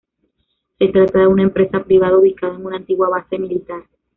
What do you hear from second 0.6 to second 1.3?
Se trata de